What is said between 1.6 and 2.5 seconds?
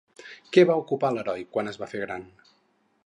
es va fer gran?